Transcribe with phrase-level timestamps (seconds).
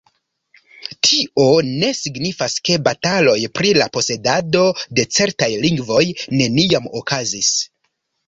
[1.07, 4.63] Tio ne signifas ke bataloj pri la posedado
[5.01, 6.03] de certaj lingvoj
[6.41, 7.53] neniam okazis